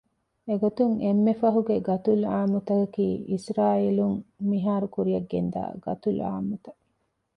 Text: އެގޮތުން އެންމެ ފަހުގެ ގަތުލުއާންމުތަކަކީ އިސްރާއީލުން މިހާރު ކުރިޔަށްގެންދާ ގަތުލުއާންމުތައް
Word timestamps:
އެގޮތުން 0.47 0.95
އެންމެ 1.05 1.33
ފަހުގެ 1.41 1.77
ގަތުލުއާންމުތަކަކީ 1.87 3.05
އިސްރާއީލުން 3.31 4.17
މިހާރު 4.49 4.87
ކުރިޔަށްގެންދާ 4.95 5.63
ގަތުލުއާންމުތައް 5.85 6.81